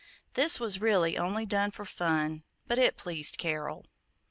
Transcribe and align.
This 0.33 0.59
was 0.59 0.81
really 0.81 1.15
only 1.15 1.45
done 1.45 1.69
for 1.69 1.85
fun, 1.85 2.41
but 2.65 2.79
it 2.79 2.97
pleased 2.97 3.37
Carol. 3.37 3.85